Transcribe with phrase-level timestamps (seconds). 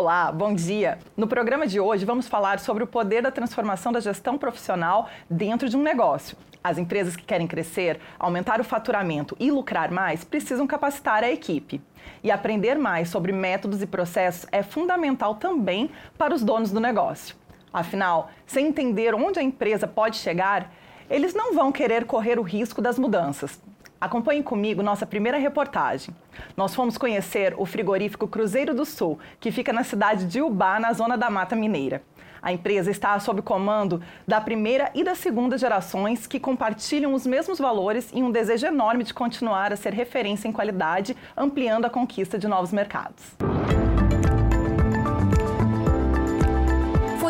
[0.00, 0.98] Olá, bom dia!
[1.14, 5.68] No programa de hoje vamos falar sobre o poder da transformação da gestão profissional dentro
[5.68, 6.38] de um negócio.
[6.64, 11.82] As empresas que querem crescer, aumentar o faturamento e lucrar mais precisam capacitar a equipe.
[12.24, 17.36] E aprender mais sobre métodos e processos é fundamental também para os donos do negócio.
[17.70, 20.72] Afinal, sem entender onde a empresa pode chegar,
[21.10, 23.60] eles não vão querer correr o risco das mudanças.
[24.00, 26.14] Acompanhe comigo nossa primeira reportagem.
[26.56, 30.90] Nós fomos conhecer o frigorífico Cruzeiro do Sul, que fica na cidade de Ubá, na
[30.94, 32.02] zona da Mata Mineira.
[32.40, 37.58] A empresa está sob comando da primeira e da segunda gerações que compartilham os mesmos
[37.58, 42.38] valores e um desejo enorme de continuar a ser referência em qualidade, ampliando a conquista
[42.38, 43.36] de novos mercados.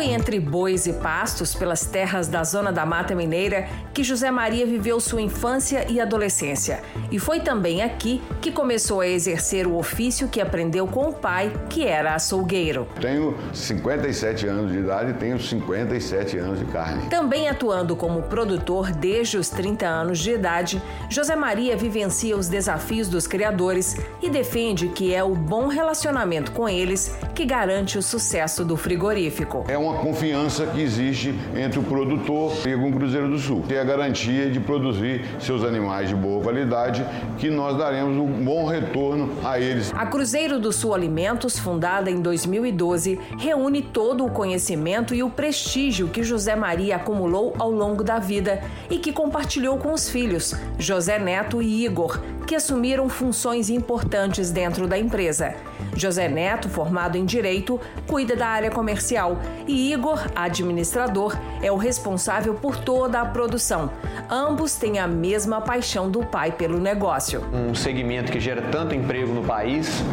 [0.01, 4.65] Foi entre bois e pastos pelas terras da Zona da Mata Mineira que José Maria
[4.65, 6.81] viveu sua infância e adolescência.
[7.11, 11.53] E foi também aqui que começou a exercer o ofício que aprendeu com o pai,
[11.69, 12.87] que era açougueiro.
[12.99, 17.07] Tenho 57 anos de idade e tenho 57 anos de carne.
[17.07, 23.07] Também atuando como produtor desde os 30 anos de idade, José Maria vivencia os desafios
[23.07, 28.65] dos criadores e defende que é o bom relacionamento com eles que garante o sucesso
[28.65, 29.63] do frigorífico.
[29.67, 33.63] É uma confiança que existe entre o produtor e o Cruzeiro do Sul.
[33.67, 37.05] Tem a garantia de produzir seus animais de boa qualidade,
[37.37, 39.91] que nós daremos um bom retorno a eles.
[39.95, 46.07] A Cruzeiro do Sul Alimentos, fundada em 2012, reúne todo o conhecimento e o prestígio
[46.07, 51.17] que José Maria acumulou ao longo da vida e que compartilhou com os filhos, José
[51.17, 55.55] Neto e Igor, que assumiram funções importantes dentro da empresa.
[55.95, 59.39] José Neto, formado em Direito, cuida da área comercial
[59.71, 63.89] e Igor, administrador, é o responsável por toda a produção.
[64.29, 67.45] Ambos têm a mesma paixão do pai pelo negócio.
[67.53, 70.03] Um segmento que gera tanto emprego no país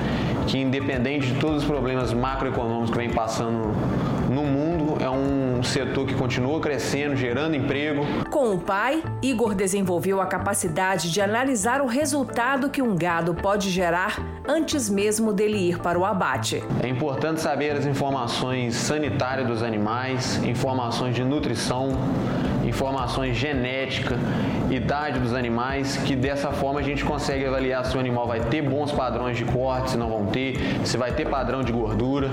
[0.47, 3.75] que, independente de todos os problemas macroeconômicos que vem passando
[4.31, 8.03] no mundo, é um setor que continua crescendo, gerando emprego.
[8.31, 13.71] Com o pai, Igor desenvolveu a capacidade de analisar o resultado que um gado pode
[13.71, 16.65] gerar antes mesmo dele ir para o abate.
[16.83, 21.91] É importante saber as informações sanitárias dos animais, informações de nutrição,
[22.67, 24.19] informações genética,
[24.71, 28.63] idade dos animais, que dessa forma a gente consegue avaliar se o animal vai ter
[28.63, 32.31] bons padrões de corte, se não vão ter, se vai ter padrão de gordura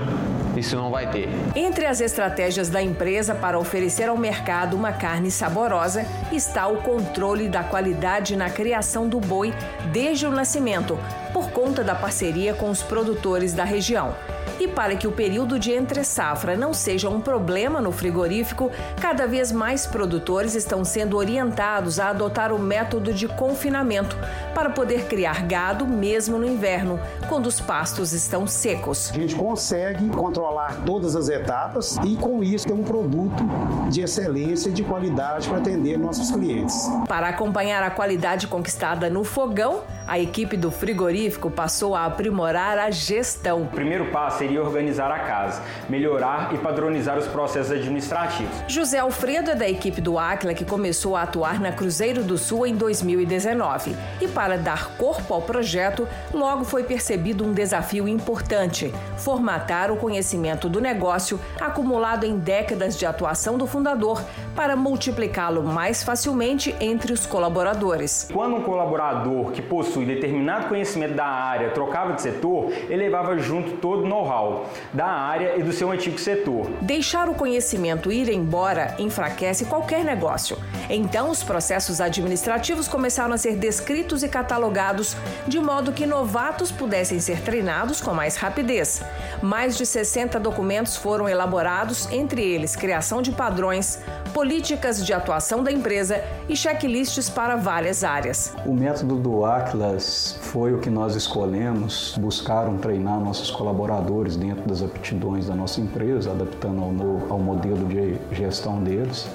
[0.62, 1.28] se não vai ter.
[1.54, 7.48] Entre as estratégias da empresa para oferecer ao mercado uma carne saborosa está o controle
[7.48, 9.52] da qualidade na criação do boi
[9.92, 10.98] desde o nascimento,
[11.32, 14.14] por conta da parceria com os produtores da região.
[14.58, 19.52] E para que o período de entre-safra não seja um problema no frigorífico, cada vez
[19.52, 24.16] mais produtores estão sendo orientados a adotar o método de confinamento
[24.54, 29.10] para poder criar gado mesmo no inverno, quando os pastos estão secos.
[29.10, 30.45] A gente consegue controlar
[30.84, 33.44] todas as etapas e, com isso, ter um produto
[33.90, 36.88] de excelência e de qualidade para atender nossos clientes.
[37.08, 42.90] Para acompanhar a qualidade conquistada no fogão, a equipe do frigorífico passou a aprimorar a
[42.90, 43.62] gestão.
[43.62, 48.54] O primeiro passo seria organizar a casa, melhorar e padronizar os processos administrativos.
[48.68, 52.66] José Alfredo é da equipe do Aquila que começou a atuar na Cruzeiro do Sul
[52.66, 53.96] em 2019.
[54.20, 60.68] E para dar corpo ao projeto, logo foi percebido um desafio importante: formatar o conhecimento
[60.68, 64.22] do negócio acumulado em décadas de atuação do fundador
[64.54, 68.28] para multiplicá-lo mais facilmente entre os colaboradores.
[68.32, 73.76] Quando um colaborador que possui determinado conhecimento da área trocava de setor, ele levava junto
[73.78, 76.66] todo o know-how da área e do seu antigo setor.
[76.80, 80.58] Deixar o conhecimento ir embora enfraquece qualquer negócio.
[80.88, 85.16] Então, os processos administrativos começaram a ser descritos e catalogados
[85.46, 89.02] de modo que novatos pudessem ser treinados com mais rapidez.
[89.42, 93.98] Mais de 60 documentos foram elaborados, entre eles criação de padrões,
[94.32, 98.52] políticas de atuação da empresa e checklists para várias áreas.
[98.64, 104.82] O método do Atlas foi o que nós escolhemos, buscaram treinar nossos colaboradores dentro das
[104.82, 109.26] aptidões da nossa empresa, adaptando ao, no, ao modelo de gestão deles.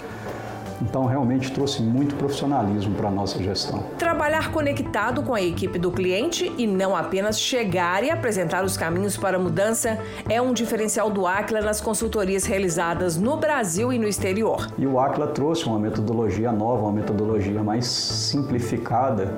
[0.82, 3.84] Então, realmente trouxe muito profissionalismo para a nossa gestão.
[3.98, 9.16] Trabalhar conectado com a equipe do cliente e não apenas chegar e apresentar os caminhos
[9.16, 14.08] para a mudança é um diferencial do Aquila nas consultorias realizadas no Brasil e no
[14.08, 14.68] exterior.
[14.78, 19.34] E o Aquila trouxe uma metodologia nova, uma metodologia mais simplificada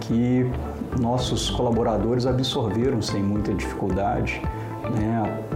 [0.00, 0.50] que
[1.00, 4.42] nossos colaboradores absorveram sem muita dificuldade.
[4.94, 5.55] Né?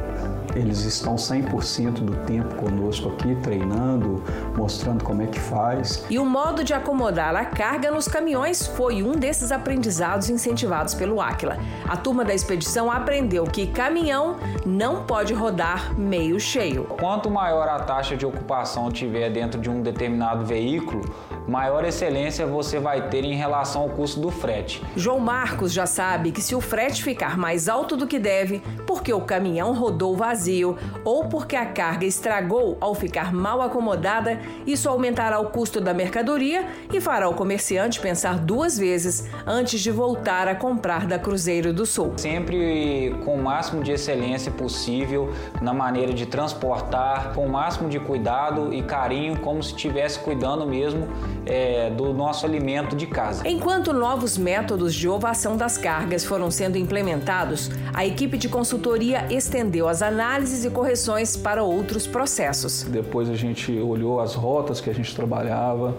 [0.54, 4.22] Eles estão 100% do tempo conosco aqui, treinando,
[4.56, 6.04] mostrando como é que faz.
[6.10, 11.20] E o modo de acomodar a carga nos caminhões foi um desses aprendizados incentivados pelo
[11.20, 11.58] Aquila.
[11.88, 14.36] A turma da expedição aprendeu que caminhão
[14.66, 16.84] não pode rodar meio cheio.
[16.84, 21.04] Quanto maior a taxa de ocupação tiver dentro de um determinado veículo,
[21.50, 24.80] maior excelência você vai ter em relação ao custo do frete.
[24.94, 29.12] João Marcos já sabe que se o frete ficar mais alto do que deve, porque
[29.12, 35.40] o caminhão rodou vazio ou porque a carga estragou ao ficar mal acomodada, isso aumentará
[35.40, 40.54] o custo da mercadoria e fará o comerciante pensar duas vezes antes de voltar a
[40.54, 42.12] comprar da Cruzeiro do Sul.
[42.16, 47.98] Sempre com o máximo de excelência possível na maneira de transportar, com o máximo de
[47.98, 51.08] cuidado e carinho, como se estivesse cuidando mesmo
[51.46, 53.46] é, do nosso alimento de casa.
[53.48, 59.88] Enquanto novos métodos de ovação das cargas foram sendo implementados, a equipe de consultoria estendeu
[59.88, 62.82] as análises e correções para outros processos.
[62.82, 65.96] Depois a gente olhou as rotas que a gente trabalhava,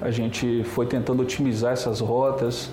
[0.00, 2.70] a gente foi tentando otimizar essas rotas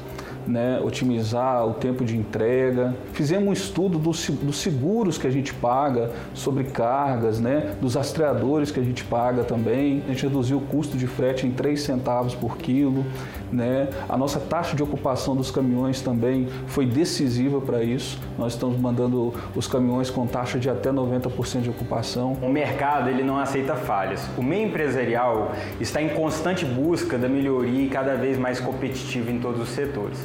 [0.50, 2.96] né, otimizar o tempo de entrega.
[3.14, 8.72] Fizemos um estudo dos, dos seguros que a gente paga sobre cargas, né, dos rastreadores
[8.72, 10.02] que a gente paga também.
[10.08, 13.06] A gente reduziu o custo de frete em 3 centavos por quilo.
[13.52, 13.90] Né?
[14.08, 18.20] A nossa taxa de ocupação dos caminhões também foi decisiva para isso.
[18.38, 22.34] Nós estamos mandando os caminhões com taxa de até 90% de ocupação.
[22.42, 24.28] O mercado ele não aceita falhas.
[24.38, 29.40] O meio empresarial está em constante busca da melhoria e cada vez mais competitivo em
[29.40, 30.20] todos os setores.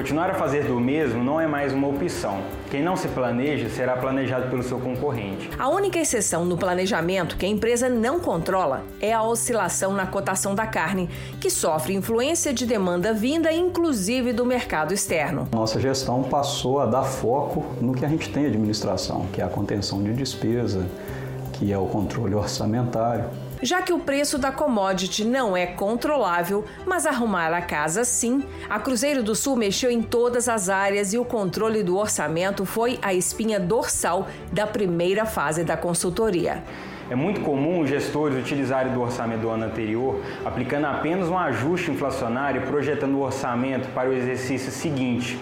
[0.00, 2.40] Continuar a fazer do mesmo não é mais uma opção.
[2.70, 5.50] Quem não se planeja será planejado pelo seu concorrente.
[5.58, 10.54] A única exceção no planejamento que a empresa não controla é a oscilação na cotação
[10.54, 15.46] da carne, que sofre influência de demanda vinda inclusive do mercado externo.
[15.52, 19.48] Nossa gestão passou a dar foco no que a gente tem administração, que é a
[19.48, 20.86] contenção de despesa,
[21.52, 23.26] que é o controle orçamentário
[23.62, 28.78] já que o preço da commodity não é controlável, mas arrumar a casa sim, a
[28.78, 33.12] Cruzeiro do Sul mexeu em todas as áreas e o controle do orçamento foi a
[33.12, 36.62] espinha dorsal da primeira fase da consultoria.
[37.10, 41.90] É muito comum os gestores utilizarem do orçamento do ano anterior, aplicando apenas um ajuste
[41.90, 45.36] inflacionário e projetando o orçamento para o exercício seguinte.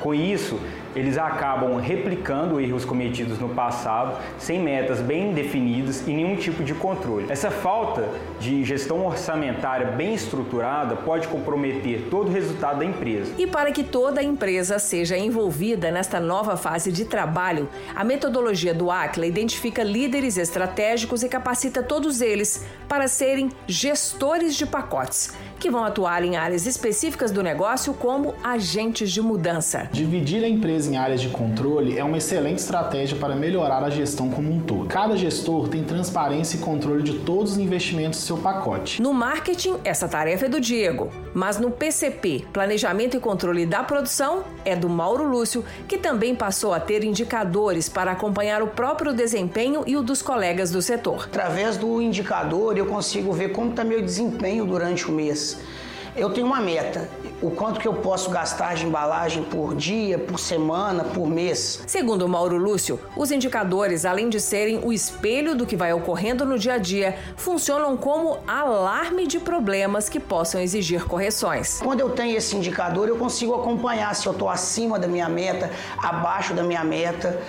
[0.00, 0.60] Com isso,
[0.94, 6.74] eles acabam replicando erros cometidos no passado, sem metas bem definidas e nenhum tipo de
[6.74, 7.26] controle.
[7.28, 8.08] Essa falta
[8.38, 13.32] de gestão orçamentária bem estruturada pode comprometer todo o resultado da empresa.
[13.38, 18.74] E para que toda a empresa seja envolvida nesta nova fase de trabalho, a metodologia
[18.74, 25.70] do ACLA identifica líderes estratégicos e capacita todos eles para serem gestores de pacotes, que
[25.70, 29.88] vão atuar em áreas específicas do negócio como agentes de mudança.
[29.92, 34.30] Dividir a empresa em áreas de controle é uma excelente estratégia para melhorar a gestão
[34.30, 34.86] como um todo.
[34.86, 39.00] Cada gestor tem transparência e controle de todos os investimentos do seu pacote.
[39.00, 44.44] No marketing, essa tarefa é do Diego, mas no PCP, Planejamento e Controle da Produção,
[44.64, 49.82] é do Mauro Lúcio, que também passou a ter indicadores para acompanhar o próprio desempenho
[49.86, 51.24] e o dos colegas do setor.
[51.24, 55.43] Através do indicador, eu consigo ver como está meu desempenho durante o mês.
[56.16, 57.08] Eu tenho uma meta,
[57.42, 61.82] o quanto que eu posso gastar de embalagem por dia, por semana, por mês.
[61.88, 66.56] Segundo Mauro Lúcio, os indicadores, além de serem o espelho do que vai ocorrendo no
[66.56, 71.80] dia a dia, funcionam como alarme de problemas que possam exigir correções.
[71.82, 75.68] Quando eu tenho esse indicador, eu consigo acompanhar se eu estou acima da minha meta,
[75.98, 77.42] abaixo da minha meta.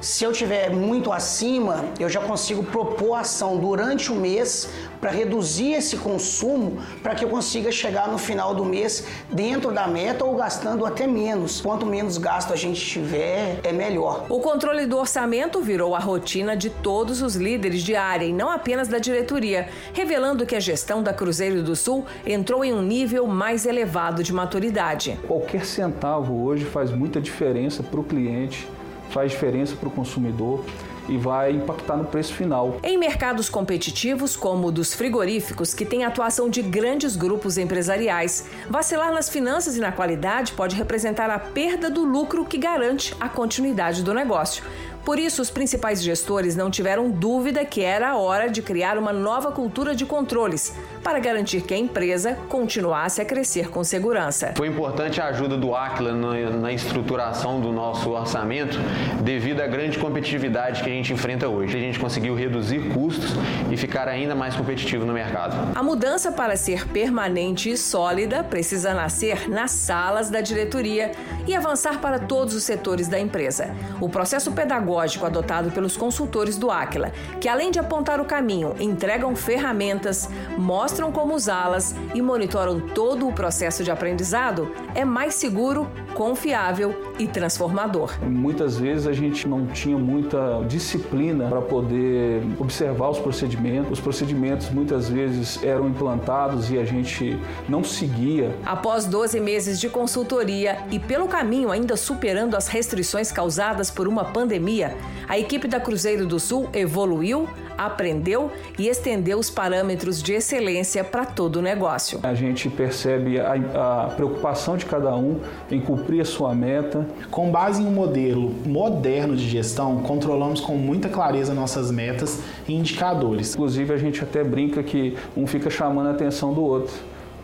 [0.00, 4.68] Se eu tiver muito acima, eu já consigo propor ação durante o mês
[5.00, 9.86] para reduzir esse consumo para que eu consiga chegar no final do mês dentro da
[9.86, 11.60] meta ou gastando até menos.
[11.60, 14.26] Quanto menos gasto a gente tiver, é melhor.
[14.28, 18.50] O controle do orçamento virou a rotina de todos os líderes de área e não
[18.50, 23.26] apenas da diretoria, revelando que a gestão da Cruzeiro do Sul entrou em um nível
[23.26, 25.18] mais elevado de maturidade.
[25.26, 28.68] Qualquer centavo hoje faz muita diferença para o cliente
[29.10, 30.64] faz diferença para o consumidor
[31.08, 32.78] e vai impactar no preço final.
[32.82, 39.12] Em mercados competitivos, como o dos frigoríficos, que tem atuação de grandes grupos empresariais, vacilar
[39.12, 44.02] nas finanças e na qualidade pode representar a perda do lucro que garante a continuidade
[44.02, 44.64] do negócio.
[45.06, 49.12] Por isso, os principais gestores não tiveram dúvida que era a hora de criar uma
[49.12, 54.54] nova cultura de controles para garantir que a empresa continuasse a crescer com segurança.
[54.56, 58.76] Foi importante a ajuda do Aquila na estruturação do nosso orçamento
[59.22, 61.76] devido à grande competitividade que a gente enfrenta hoje.
[61.76, 63.30] A gente conseguiu reduzir custos
[63.70, 65.70] e ficar ainda mais competitivo no mercado.
[65.72, 71.12] A mudança para ser permanente e sólida precisa nascer nas salas da diretoria
[71.46, 73.72] e avançar para todos os setores da empresa.
[74.00, 78.74] O processo pedagógico pedagógico adotado pelos consultores do Aquila, que além de apontar o caminho,
[78.80, 85.86] entregam ferramentas, mostram como usá-las e monitoram todo o processo de aprendizado, é mais seguro,
[86.14, 88.18] confiável e transformador.
[88.22, 93.92] Muitas vezes a gente não tinha muita disciplina para poder observar os procedimentos.
[93.92, 97.38] Os procedimentos muitas vezes eram implantados e a gente
[97.68, 98.54] não seguia.
[98.64, 104.24] Após 12 meses de consultoria e pelo caminho ainda superando as restrições causadas por uma
[104.24, 104.85] pandemia,
[105.28, 111.24] a equipe da Cruzeiro do Sul evoluiu, aprendeu e estendeu os parâmetros de excelência para
[111.24, 112.20] todo o negócio.
[112.22, 115.40] A gente percebe a, a preocupação de cada um
[115.70, 117.06] em cumprir a sua meta.
[117.30, 122.74] Com base em um modelo moderno de gestão, controlamos com muita clareza nossas metas e
[122.74, 123.54] indicadores.
[123.54, 126.94] Inclusive, a gente até brinca que um fica chamando a atenção do outro,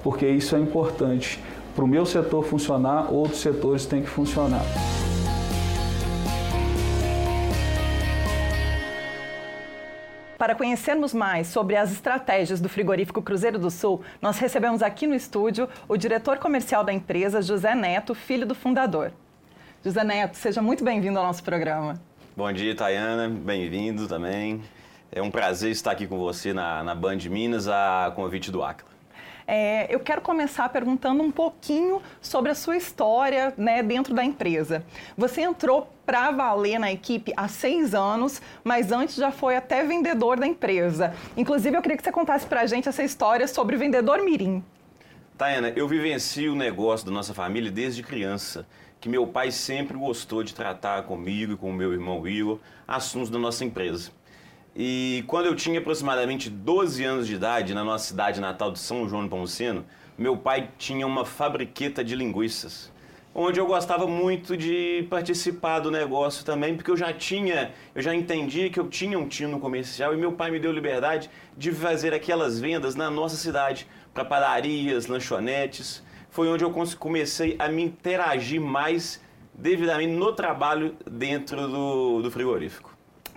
[0.02, 1.40] porque isso é importante.
[1.74, 4.62] Para o meu setor funcionar, outros setores têm que funcionar.
[10.42, 15.14] Para conhecermos mais sobre as estratégias do frigorífico Cruzeiro do Sul, nós recebemos aqui no
[15.14, 19.12] estúdio o diretor comercial da empresa, José Neto, filho do fundador.
[19.84, 21.94] José Neto, seja muito bem-vindo ao nosso programa.
[22.36, 23.28] Bom dia, Tayana.
[23.28, 24.60] Bem-vindo também.
[25.12, 28.91] É um prazer estar aqui com você na, na Band Minas, a convite do Acla.
[29.54, 34.82] É, eu quero começar perguntando um pouquinho sobre a sua história né, dentro da empresa.
[35.14, 40.40] Você entrou para valer na equipe há seis anos, mas antes já foi até vendedor
[40.40, 41.14] da empresa.
[41.36, 44.64] Inclusive, eu queria que você contasse para a gente essa história sobre vendedor Mirim.
[45.36, 48.66] Tayana, eu vivencio o negócio da nossa família desde criança,
[49.02, 53.28] que meu pai sempre gostou de tratar comigo e com o meu irmão Igor assuntos
[53.28, 54.12] da nossa empresa.
[54.74, 59.06] E quando eu tinha aproximadamente 12 anos de idade, na nossa cidade natal de São
[59.06, 59.84] João do Pomuceno,
[60.16, 62.90] meu pai tinha uma fabriqueta de linguiças,
[63.34, 68.14] onde eu gostava muito de participar do negócio também, porque eu já tinha, eu já
[68.14, 72.14] entendia que eu tinha um tino comercial e meu pai me deu liberdade de fazer
[72.14, 76.02] aquelas vendas na nossa cidade, para padarias, lanchonetes.
[76.30, 79.20] Foi onde eu comecei a me interagir mais
[79.52, 82.91] devidamente no trabalho dentro do, do frigorífico.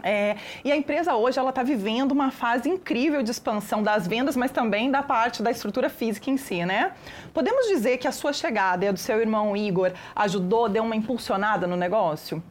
[0.08, 4.38] É, e a empresa hoje ela está vivendo uma fase incrível de expansão das vendas,
[4.38, 6.92] mas também da parte da estrutura física em si, né?
[7.34, 10.96] Podemos dizer que a sua chegada e a do seu irmão Igor ajudou, deu uma
[10.96, 12.44] impulsionada no negócio?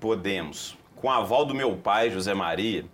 [0.00, 0.78] Podemos.
[0.96, 2.86] Com a aval do meu pai, José Maria,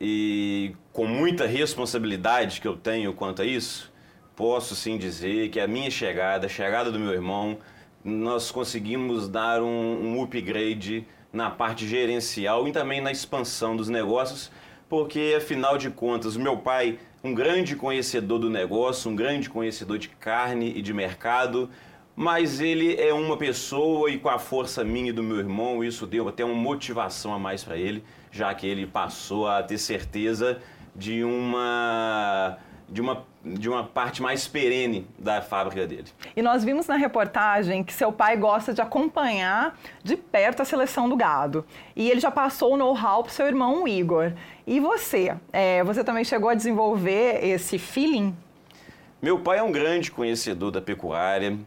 [0.00, 3.92] e com muita responsabilidade que eu tenho quanto a isso,
[4.36, 7.58] posso sim dizer que a minha chegada, a chegada do meu irmão,
[8.04, 14.50] nós conseguimos dar um, um upgrade na parte gerencial e também na expansão dos negócios,
[14.88, 20.08] porque afinal de contas, meu pai, um grande conhecedor do negócio, um grande conhecedor de
[20.08, 21.70] carne e de mercado,
[22.16, 26.06] mas ele é uma pessoa e com a força minha e do meu irmão, isso
[26.06, 30.60] deu até uma motivação a mais para ele, já que ele passou a ter certeza
[30.94, 32.58] de uma
[32.88, 36.06] de uma, de uma parte mais perene da fábrica dele.
[36.36, 41.08] E nós vimos na reportagem que seu pai gosta de acompanhar de perto a seleção
[41.08, 41.64] do gado.
[41.96, 44.32] E ele já passou o know-how para seu irmão Igor.
[44.66, 45.34] E você?
[45.52, 48.36] É, você também chegou a desenvolver esse feeling?
[49.22, 51.58] Meu pai é um grande conhecedor da pecuária.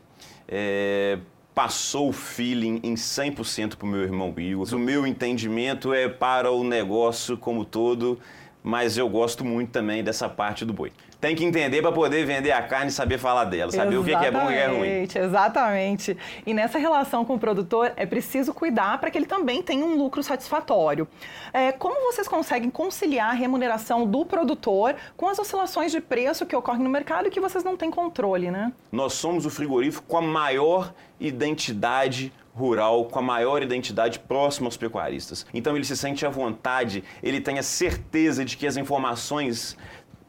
[0.47, 1.17] É,
[1.55, 4.67] passou o feeling em 100% para o meu irmão Igor.
[4.73, 8.19] O meu entendimento é para o negócio como todo
[8.63, 10.91] mas eu gosto muito também dessa parte do boi.
[11.19, 14.19] Tem que entender para poder vender a carne e saber falar dela, saber exatamente, o
[14.19, 15.25] que é bom e o que é ruim.
[15.25, 16.17] Exatamente.
[16.45, 19.95] E nessa relação com o produtor é preciso cuidar para que ele também tenha um
[19.95, 21.07] lucro satisfatório.
[21.53, 26.55] É, como vocês conseguem conciliar a remuneração do produtor com as oscilações de preço que
[26.55, 28.73] ocorrem no mercado e que vocês não têm controle, né?
[28.91, 34.77] Nós somos o frigorífico com a maior identidade rural com a maior identidade próxima aos
[34.77, 35.45] pecuaristas.
[35.53, 39.77] Então ele se sente à vontade, ele tem a certeza de que as informações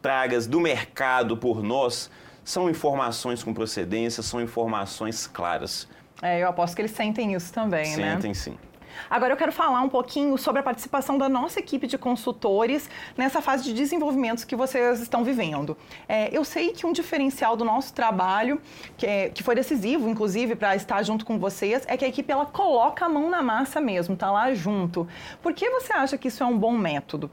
[0.00, 2.10] tragas do mercado por nós
[2.44, 5.88] são informações com procedência, são informações claras.
[6.22, 8.12] É, eu aposto que eles sentem isso também, sentem, né?
[8.12, 8.58] Sentem sim.
[9.08, 13.40] Agora eu quero falar um pouquinho sobre a participação da nossa equipe de consultores nessa
[13.40, 15.76] fase de desenvolvimento que vocês estão vivendo.
[16.08, 18.60] É, eu sei que um diferencial do nosso trabalho,
[18.96, 22.30] que, é, que foi decisivo, inclusive, para estar junto com vocês, é que a equipe
[22.30, 25.06] ela coloca a mão na massa mesmo, tá lá junto.
[25.42, 27.30] Por que você acha que isso é um bom método?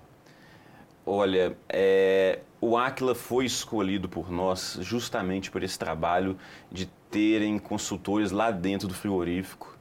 [1.06, 6.38] Olha, é, o Aquila foi escolhido por nós justamente por esse trabalho
[6.72, 9.78] de terem consultores lá dentro do frigorífico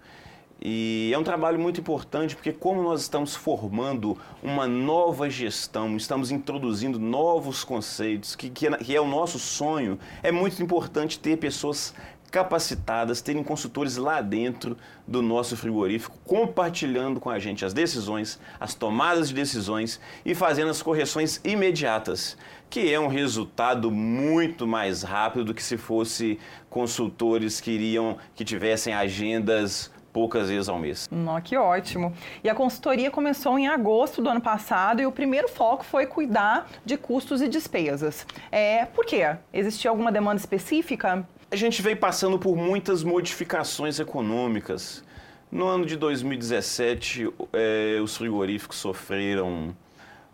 [0.62, 6.30] e é um trabalho muito importante porque, como nós estamos formando uma nova gestão, estamos
[6.30, 11.38] introduzindo novos conceitos, que, que, é, que é o nosso sonho, é muito importante ter
[11.38, 11.94] pessoas
[12.30, 14.76] capacitadas, terem consultores lá dentro
[15.06, 20.70] do nosso frigorífico, compartilhando com a gente as decisões, as tomadas de decisões e fazendo
[20.70, 22.36] as correções imediatas,
[22.68, 26.38] que é um resultado muito mais rápido do que se fosse
[26.68, 31.08] consultores que iriam que tivessem agendas poucas vezes ao mês.
[31.10, 32.12] Oh, que ótimo.
[32.42, 36.68] E a consultoria começou em agosto do ano passado e o primeiro foco foi cuidar
[36.84, 38.26] de custos e despesas.
[38.50, 39.36] É, por quê?
[39.52, 41.26] Existia alguma demanda específica?
[41.50, 45.02] A gente veio passando por muitas modificações econômicas.
[45.50, 49.74] No ano de 2017, é, os frigoríficos sofreram,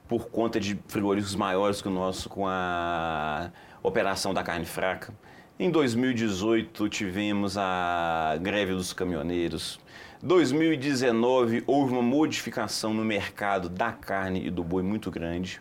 [0.07, 3.51] por conta de frigoríficos maiores que o nosso, com a
[3.83, 5.15] operação da carne fraca.
[5.59, 9.81] Em 2018, tivemos a greve dos caminhoneiros.
[10.23, 15.59] 2019, houve uma modificação no mercado da carne e do boi muito grande.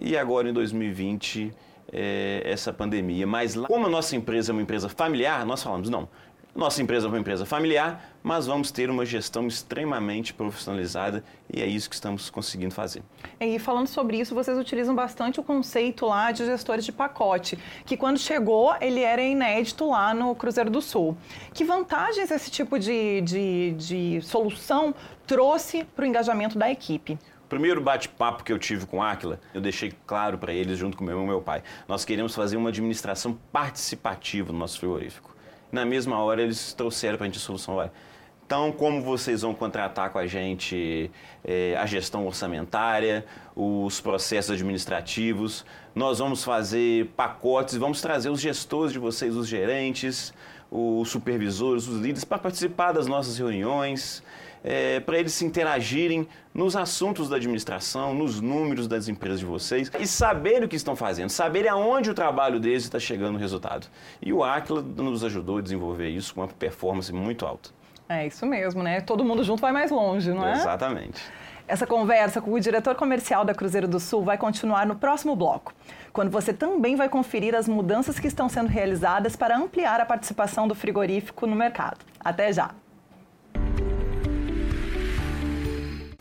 [0.00, 1.52] E agora, em 2020,
[1.92, 3.26] é, essa pandemia.
[3.26, 6.08] Mas como a nossa empresa é uma empresa familiar, nós falamos, não,
[6.56, 11.22] nossa empresa é uma empresa familiar, mas vamos ter uma gestão extremamente profissionalizada
[11.52, 13.02] e é isso que estamos conseguindo fazer.
[13.38, 17.96] E falando sobre isso, vocês utilizam bastante o conceito lá de gestores de pacote, que
[17.96, 21.16] quando chegou ele era inédito lá no Cruzeiro do Sul.
[21.52, 24.94] Que vantagens esse tipo de, de, de solução
[25.26, 27.18] trouxe para o engajamento da equipe?
[27.48, 31.12] primeiro bate-papo que eu tive com Aquila, eu deixei claro para eles, junto com meu
[31.12, 35.35] irmão e meu pai, nós queremos fazer uma administração participativa no nosso frigorífico.
[35.76, 37.74] Na mesma hora, eles trouxeram para a gente a solução.
[37.74, 37.92] Olha,
[38.46, 41.10] então, como vocês vão contratar com a gente
[41.44, 48.90] é, a gestão orçamentária, os processos administrativos, nós vamos fazer pacotes, vamos trazer os gestores
[48.90, 50.32] de vocês, os gerentes,
[50.70, 54.22] os supervisores, os líderes, para participar das nossas reuniões
[54.66, 59.88] é, para eles se interagirem nos assuntos da administração, nos números das empresas de vocês
[60.00, 63.86] e saberem o que estão fazendo, saberem aonde o trabalho deles está chegando no resultado.
[64.20, 67.70] E o Aquila nos ajudou a desenvolver isso com uma performance muito alta.
[68.08, 69.00] É isso mesmo, né?
[69.00, 70.52] Todo mundo junto vai mais longe, não é?
[70.52, 71.22] Exatamente.
[71.68, 75.72] Essa conversa com o diretor comercial da Cruzeiro do Sul vai continuar no próximo bloco,
[76.12, 80.66] quando você também vai conferir as mudanças que estão sendo realizadas para ampliar a participação
[80.66, 81.98] do frigorífico no mercado.
[82.20, 82.70] Até já!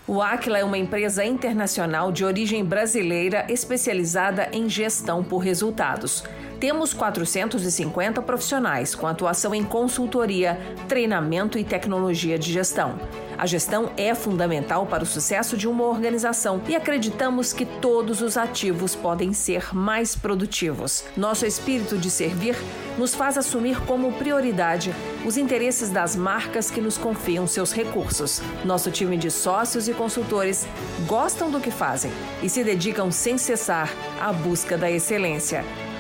[0.07, 6.23] O Aquila é uma empresa internacional de origem brasileira especializada em gestão por resultados.
[6.59, 12.97] Temos 450 profissionais com atuação em consultoria, treinamento e tecnologia de gestão.
[13.37, 18.37] A gestão é fundamental para o sucesso de uma organização e acreditamos que todos os
[18.37, 21.03] ativos podem ser mais produtivos.
[21.17, 22.55] Nosso espírito de servir
[22.97, 28.41] nos faz assumir como prioridade os interesses das marcas que nos confiam seus recursos.
[28.63, 30.65] Nosso time de sócios e consultores
[31.05, 33.91] gostam do que fazem e se dedicam sem cessar
[34.21, 35.65] à busca da excelência.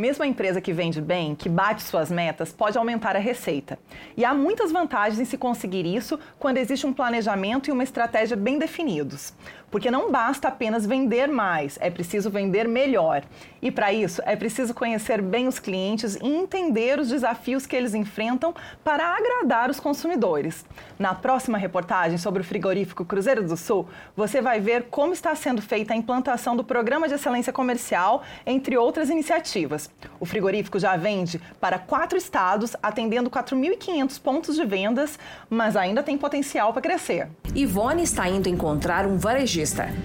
[0.00, 3.76] Mesmo a empresa que vende bem, que bate suas metas, pode aumentar a receita.
[4.16, 8.36] E há muitas vantagens em se conseguir isso quando existe um planejamento e uma estratégia
[8.36, 9.34] bem definidos.
[9.70, 13.22] Porque não basta apenas vender mais, é preciso vender melhor.
[13.60, 17.94] E para isso, é preciso conhecer bem os clientes e entender os desafios que eles
[17.94, 20.64] enfrentam para agradar os consumidores.
[20.98, 25.60] Na próxima reportagem sobre o frigorífico Cruzeiro do Sul, você vai ver como está sendo
[25.60, 29.90] feita a implantação do Programa de Excelência Comercial, entre outras iniciativas.
[30.20, 35.18] O frigorífico já vende para quatro estados, atendendo 4.500 pontos de vendas,
[35.50, 37.28] mas ainda tem potencial para crescer.
[37.54, 39.57] Ivone está indo encontrar um varejista.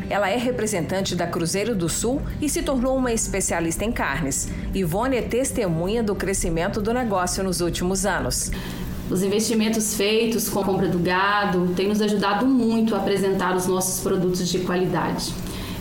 [0.09, 4.47] Ela é representante da Cruzeiro do Sul e se tornou uma especialista em carnes.
[4.73, 8.51] Ivone é testemunha do crescimento do negócio nos últimos anos.
[9.09, 13.67] Os investimentos feitos com a compra do gado têm nos ajudado muito a apresentar os
[13.67, 15.33] nossos produtos de qualidade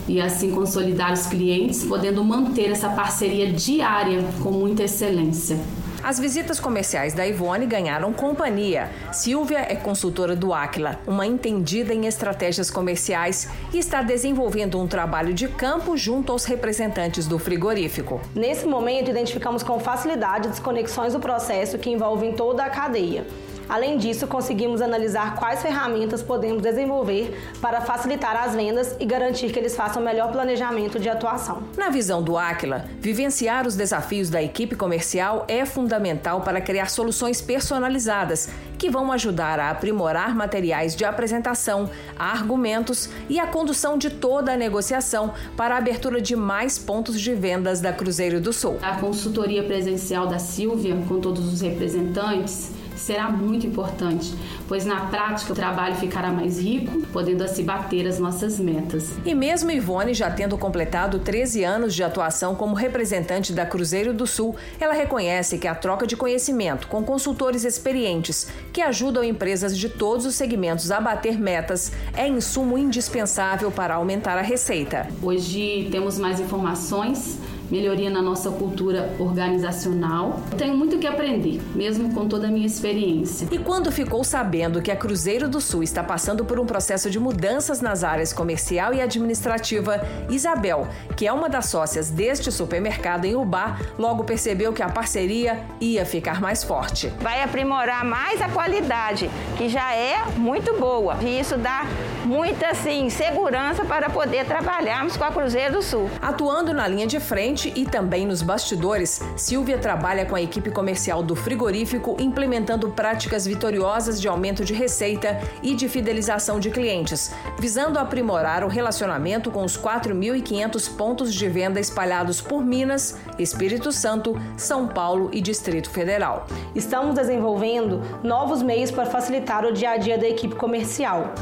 [0.08, 5.58] e assim consolidar os clientes, podendo manter essa parceria diária com muita excelência.
[6.04, 8.90] As visitas comerciais da Ivone ganharam companhia.
[9.12, 15.32] Silvia é consultora do Aquila, uma entendida em estratégias comerciais e está desenvolvendo um trabalho
[15.32, 18.20] de campo junto aos representantes do frigorífico.
[18.34, 23.24] Nesse momento, identificamos com facilidade desconexões do processo que envolvem toda a cadeia
[23.68, 29.58] Além disso, conseguimos analisar quais ferramentas podemos desenvolver para facilitar as vendas e garantir que
[29.58, 31.62] eles façam o melhor planejamento de atuação.
[31.76, 37.40] Na visão do Aquila, vivenciar os desafios da equipe comercial é fundamental para criar soluções
[37.40, 44.54] personalizadas que vão ajudar a aprimorar materiais de apresentação, argumentos e a condução de toda
[44.54, 48.78] a negociação para a abertura de mais pontos de vendas da Cruzeiro do Sul.
[48.82, 54.34] A consultoria presencial da Silvia, com todos os representantes, será muito importante,
[54.68, 59.12] pois na prática o trabalho ficará mais rico, podendo assim bater as nossas metas.
[59.24, 64.26] E mesmo Ivone já tendo completado 13 anos de atuação como representante da Cruzeiro do
[64.26, 69.88] Sul, ela reconhece que a troca de conhecimento com consultores experientes que ajudam empresas de
[69.88, 75.08] todos os segmentos a bater metas é insumo indispensável para aumentar a receita.
[75.22, 77.38] Hoje temos mais informações
[77.72, 80.38] melhoria na nossa cultura organizacional.
[80.58, 83.48] Tenho muito que aprender, mesmo com toda a minha experiência.
[83.50, 87.18] E quando ficou sabendo que a Cruzeiro do Sul está passando por um processo de
[87.18, 93.34] mudanças nas áreas comercial e administrativa, Isabel, que é uma das sócias deste supermercado em
[93.34, 97.08] Ubá, logo percebeu que a parceria ia ficar mais forte.
[97.22, 101.16] Vai aprimorar mais a qualidade, que já é muito boa.
[101.22, 101.86] E isso dá
[102.26, 106.10] muita assim, segurança para poder trabalharmos com a Cruzeiro do Sul.
[106.20, 110.70] Atuando na linha de frente, frente e também nos bastidores, Silvia trabalha com a equipe
[110.70, 117.32] comercial do frigorífico implementando práticas vitoriosas de aumento de receita e de fidelização de clientes,
[117.58, 124.34] visando aprimorar o relacionamento com os 4.500 pontos de venda espalhados por Minas, Espírito Santo,
[124.56, 126.46] São Paulo e Distrito Federal.
[126.74, 131.32] Estamos desenvolvendo novos meios para facilitar o dia a dia da equipe comercial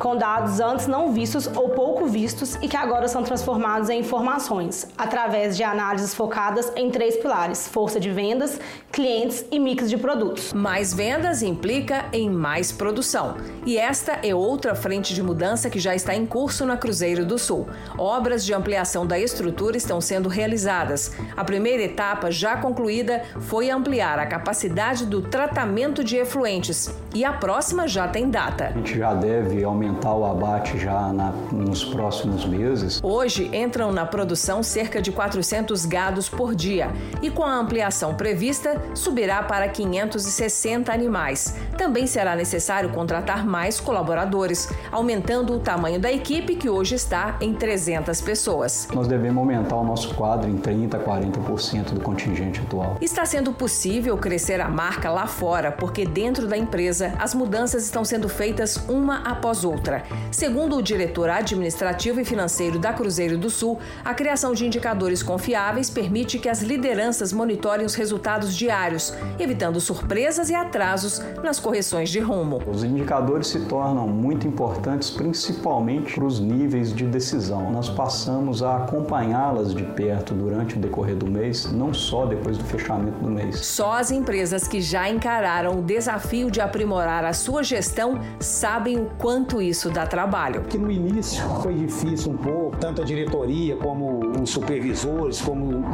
[0.00, 4.88] com dados antes não vistos ou pouco vistos e que agora são transformados em informações,
[4.96, 8.58] através de análises focadas em três pilares: força de vendas,
[8.92, 10.52] clientes e mix de produtos.
[10.52, 13.36] Mais vendas implica em mais produção.
[13.64, 17.38] E esta é outra frente de mudança que já está em curso na Cruzeiro do
[17.38, 17.68] Sul.
[17.96, 21.12] Obras de ampliação da estrutura estão sendo realizadas.
[21.36, 26.92] A primeira etapa, já concluída, foi ampliar a capacidade do tratamento de efluentes.
[27.14, 28.66] E a próxima já tem data.
[28.66, 33.00] A gente já deve aumentar o abate já na, nos próximos meses.
[33.02, 35.49] Hoje entram na produção cerca de 400
[35.84, 41.54] gados por dia e com a ampliação prevista subirá para 560 animais.
[41.76, 47.54] Também será necessário contratar mais colaboradores, aumentando o tamanho da equipe que hoje está em
[47.54, 48.88] 300 pessoas.
[48.94, 52.96] Nós devemos aumentar o nosso quadro em 30 a 40% do contingente atual.
[53.00, 58.04] Está sendo possível crescer a marca lá fora porque dentro da empresa as mudanças estão
[58.04, 60.04] sendo feitas uma após outra.
[60.30, 65.88] Segundo o diretor administrativo e financeiro da Cruzeiro do Sul, a criação de indicadores confiáveis
[65.88, 72.20] permite que as lideranças monitorem os resultados diários, evitando surpresas e atrasos nas correções de
[72.20, 72.62] rumo.
[72.66, 77.72] Os indicadores se tornam muito importantes, principalmente para os níveis de decisão.
[77.72, 82.64] Nós passamos a acompanhá-las de perto durante o decorrer do mês, não só depois do
[82.64, 83.58] fechamento do mês.
[83.60, 89.10] Só as empresas que já encararam o desafio de aprimorar a sua gestão sabem o
[89.18, 90.62] quanto isso isso dá trabalho.
[90.62, 95.84] Que no início foi difícil um pouco, tanto a diretoria como os supervisores, como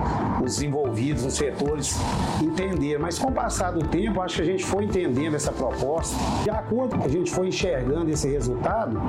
[0.43, 1.97] os envolvidos nos setores
[2.43, 6.17] entender, mas com o passar do tempo, acho que a gente foi entendendo essa proposta.
[6.43, 9.01] De acordo com a gente foi enxergando esse resultado,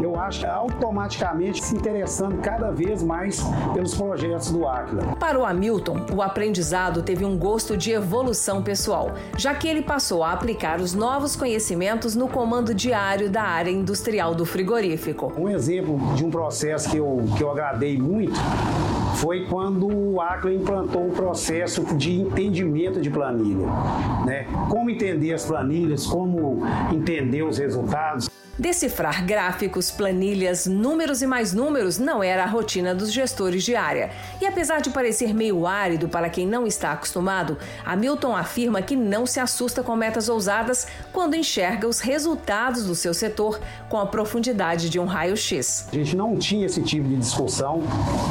[0.00, 3.42] eu acho que automaticamente se interessando cada vez mais
[3.72, 5.16] pelos projetos do Aquila.
[5.16, 10.22] Para o Hamilton, o aprendizado teve um gosto de evolução pessoal, já que ele passou
[10.22, 13.94] a aplicar os novos conhecimentos no comando diário da área industrial
[14.24, 15.32] industrial do frigorífico.
[15.36, 18.38] Um exemplo de um processo que eu, que eu agradei muito
[19.16, 23.66] foi quando o Acla implantou um processo de entendimento de planilha.
[24.26, 24.46] Né?
[24.68, 28.28] Como entender as planilhas, como entender os resultados.
[28.56, 34.12] Decifrar gráficos, planilhas, números e mais números não era a rotina dos gestores de área.
[34.40, 39.26] E apesar de parecer meio árido para quem não está acostumado, Hamilton afirma que não
[39.26, 43.58] se assusta com metas ousadas quando enxerga os resultados do seu setor
[43.88, 45.88] com a profundidade de um raio-x.
[45.90, 47.82] A gente não tinha esse tipo de discussão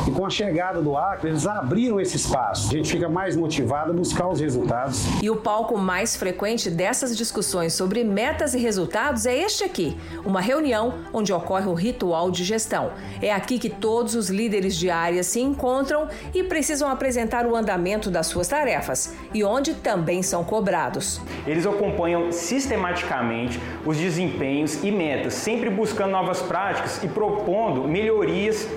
[0.07, 2.69] e com a chegada do Acre, eles abriram esse espaço.
[2.69, 5.05] A gente fica mais motivado a buscar os resultados.
[5.21, 10.41] E o palco mais frequente dessas discussões sobre metas e resultados é este aqui uma
[10.41, 12.91] reunião onde ocorre o ritual de gestão.
[13.21, 18.09] É aqui que todos os líderes de área se encontram e precisam apresentar o andamento
[18.09, 21.21] das suas tarefas e onde também são cobrados.
[21.45, 28.67] Eles acompanham sistematicamente os desempenhos e metas, sempre buscando novas práticas e propondo melhorias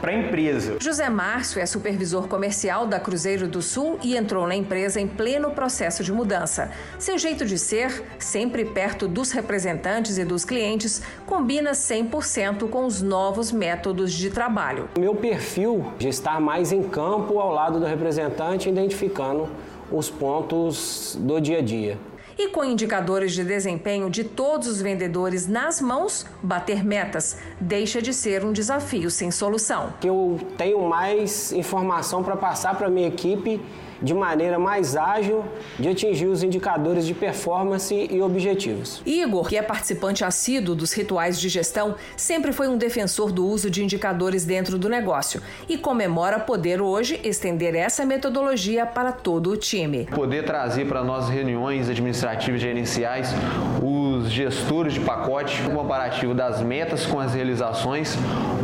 [0.00, 0.76] para a empresa.
[0.80, 5.50] José Márcio é supervisor comercial da Cruzeiro do Sul e entrou na empresa em pleno
[5.50, 6.70] processo de mudança.
[6.98, 13.02] Seu jeito de ser, sempre perto dos representantes e dos clientes, combina 100% com os
[13.02, 14.88] novos métodos de trabalho.
[14.98, 19.48] Meu perfil de estar mais em campo ao lado do representante, identificando
[19.90, 21.98] os pontos do dia a dia.
[22.38, 28.12] E com indicadores de desempenho de todos os vendedores nas mãos, bater metas deixa de
[28.12, 29.94] ser um desafio sem solução.
[30.04, 33.58] Eu tenho mais informação para passar para minha equipe
[34.02, 35.44] de maneira mais ágil
[35.78, 39.02] de atingir os indicadores de performance e objetivos.
[39.04, 43.70] Igor, que é participante assíduo dos rituais de gestão, sempre foi um defensor do uso
[43.70, 49.56] de indicadores dentro do negócio e comemora poder hoje estender essa metodologia para todo o
[49.56, 50.06] time.
[50.06, 53.34] Poder trazer para nossas reuniões administrativas gerenciais
[53.82, 58.16] os gestores de pacote, um comparativo das metas com as realizações,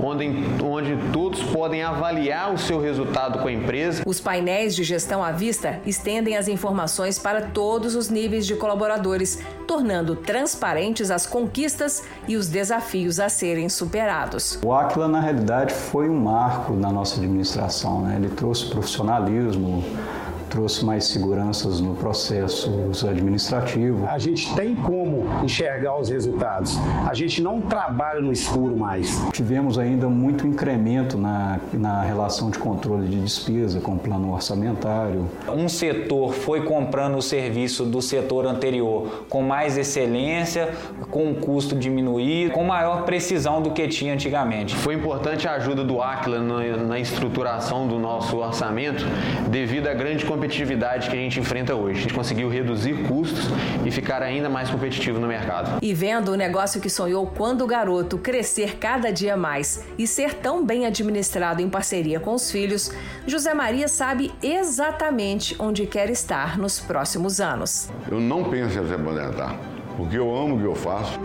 [0.02, 0.26] onde,
[0.62, 4.02] onde todos podem avaliar o seu resultado com a empresa.
[4.06, 9.38] Os painéis de gestão à vista estendem as informações para todos os níveis de colaboradores,
[9.66, 14.58] tornando transparentes as conquistas e os desafios a serem superados.
[14.64, 18.02] O Aquila, na realidade, foi um marco na nossa administração.
[18.02, 18.16] Né?
[18.16, 19.84] Ele trouxe profissionalismo,
[20.52, 22.70] trouxe mais seguranças no processo
[23.08, 24.06] administrativo.
[24.06, 26.78] A gente tem como enxergar os resultados.
[27.08, 29.18] A gente não trabalha no escuro mais.
[29.32, 35.26] Tivemos ainda muito incremento na, na relação de controle de despesa com o plano orçamentário.
[35.48, 40.68] Um setor foi comprando o serviço do setor anterior com mais excelência,
[41.10, 44.76] com um custo diminuído, com maior precisão do que tinha antigamente.
[44.76, 49.02] Foi importante a ajuda do Aquila na, na estruturação do nosso orçamento
[49.48, 52.00] devido à grande competitividade competitividade que a gente enfrenta hoje.
[52.00, 53.44] A gente conseguiu reduzir custos
[53.84, 55.78] e ficar ainda mais competitivo no mercado.
[55.80, 60.66] E vendo o negócio que sonhou quando garoto crescer cada dia mais e ser tão
[60.66, 62.90] bem administrado em parceria com os filhos,
[63.24, 67.88] José Maria sabe exatamente onde quer estar nos próximos anos.
[68.10, 69.56] Eu não penso em aposentar,
[69.96, 71.20] porque eu amo o que eu faço.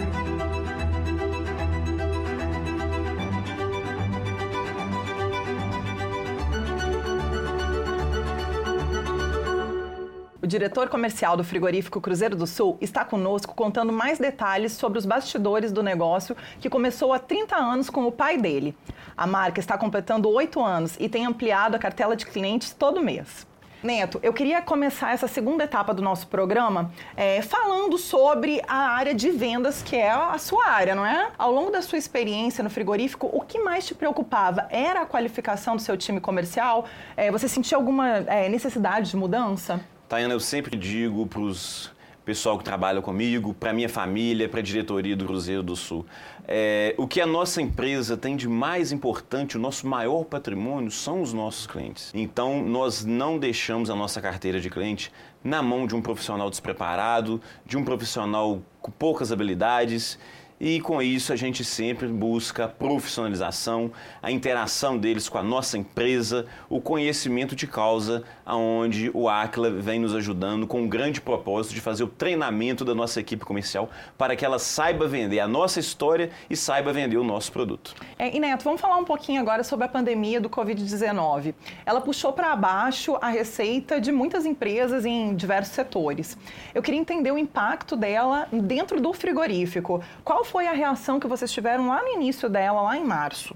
[10.47, 15.05] O diretor comercial do frigorífico Cruzeiro do Sul está conosco contando mais detalhes sobre os
[15.05, 18.73] bastidores do negócio que começou há 30 anos com o pai dele.
[19.17, 23.45] A marca está completando oito anos e tem ampliado a cartela de clientes todo mês.
[23.83, 29.13] Neto, eu queria começar essa segunda etapa do nosso programa é, falando sobre a área
[29.13, 31.29] de vendas, que é a sua área, não é?
[31.37, 34.65] Ao longo da sua experiência no frigorífico, o que mais te preocupava?
[34.69, 36.85] Era a qualificação do seu time comercial?
[37.17, 39.83] É, você sentia alguma é, necessidade de mudança?
[40.07, 41.91] Tayana, eu sempre digo para os
[42.23, 46.05] pessoal que trabalha comigo, para minha família, para a diretoria do Cruzeiro do Sul.
[46.45, 51.21] É, o que a nossa empresa tem de mais importante, o nosso maior patrimônio, são
[51.21, 52.11] os nossos clientes.
[52.13, 55.09] Então, nós não deixamos a nossa carteira de cliente
[55.41, 60.19] na mão de um profissional despreparado, de um profissional com poucas habilidades
[60.59, 63.91] e com isso a gente sempre busca a profissionalização,
[64.21, 69.99] a interação deles com a nossa empresa, o conhecimento de causa, aonde o Aquila vem
[69.99, 74.35] nos ajudando com um grande propósito de fazer o treinamento da nossa equipe comercial para
[74.35, 77.93] que ela saiba vender a nossa história e saiba vender o nosso produto.
[78.17, 81.53] É, e Neto, vamos falar um pouquinho agora sobre a pandemia do Covid-19.
[81.85, 86.37] Ela puxou para baixo a receita de muitas empresas em diversos setores.
[86.73, 90.01] Eu queria entender o impacto dela dentro do frigorífico.
[90.23, 93.55] Qual foi a reação que vocês tiveram lá no início dela, lá em março?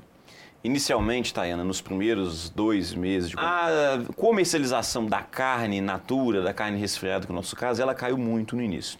[0.63, 3.35] Inicialmente, Tayana, nos primeiros dois meses, de...
[3.39, 8.17] a comercialização da carne natura, da carne resfriada, que é o nosso caso, ela caiu
[8.17, 8.99] muito no início.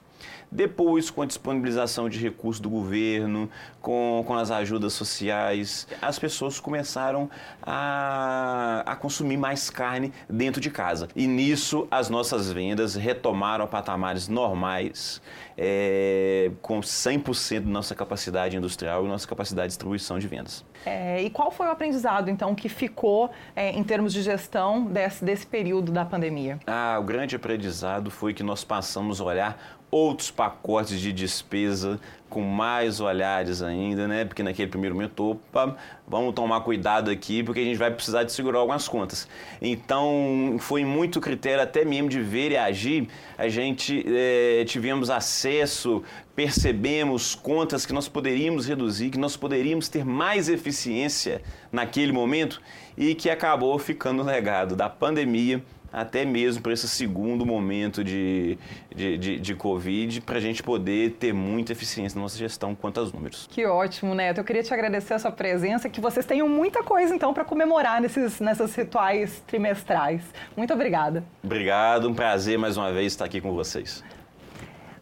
[0.52, 3.50] Depois, com a disponibilização de recursos do governo,
[3.82, 7.30] com, com as ajudas sociais, as pessoas começaram
[7.62, 11.08] a, a consumir mais carne dentro de casa.
[11.16, 15.22] E nisso, as nossas vendas retomaram a patamares normais,
[15.58, 20.66] é, com 100% da nossa capacidade industrial e nossa capacidade de distribuição de vendas.
[20.86, 25.24] É, e qual foi o aprendizado, então, que ficou é, em termos de gestão desse,
[25.24, 26.60] desse período da pandemia?
[26.66, 32.00] Ah, o grande aprendizado foi que nós passamos a olhar outros pacotes de despesa
[32.30, 34.24] com mais olhares ainda, né?
[34.24, 35.76] Porque naquele primeiro momento, opa,
[36.08, 39.28] vamos tomar cuidado aqui, porque a gente vai precisar de segurar algumas contas.
[39.62, 43.10] Então, foi muito critério até mesmo de ver e agir.
[43.38, 46.02] A gente é, tivemos acesso,
[46.34, 52.62] percebemos contas que nós poderíamos reduzir, que nós poderíamos ter mais eficiência naquele momento
[52.98, 58.58] e que acabou ficando legado da pandemia até mesmo para esse segundo momento de,
[58.96, 63.00] de, de, de Covid, para a gente poder ter muita eficiência na nossa gestão quanto
[63.00, 63.48] aos números.
[63.52, 64.40] Que ótimo, Neto.
[64.40, 68.02] Eu queria te agradecer a sua presença, que vocês tenham muita coisa então para comemorar
[68.02, 70.24] nesses, nessas rituais trimestrais.
[70.56, 71.24] Muito obrigada.
[71.44, 74.04] Obrigado, um prazer mais uma vez estar aqui com vocês.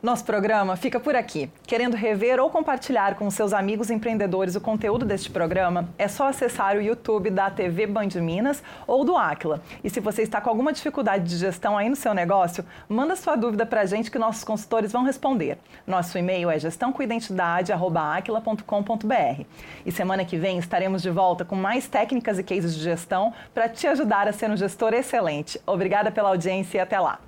[0.02, 1.52] Nosso programa fica por aqui.
[1.68, 6.78] Querendo rever ou compartilhar com seus amigos empreendedores o conteúdo deste programa, é só acessar
[6.78, 9.62] o YouTube da TV Band Minas ou do Aquila.
[9.84, 13.36] E se você está com alguma dificuldade de gestão aí no seu negócio, manda sua
[13.36, 15.58] dúvida para a gente que nossos consultores vão responder.
[15.86, 19.44] Nosso e-mail é gestãocoidentidade@aquila.com.br.
[19.86, 23.68] E semana que vem estaremos de volta com mais técnicas e cases de gestão para
[23.68, 25.60] te ajudar a ser um gestor excelente.
[25.68, 27.20] Obrigada pela audiência e até lá.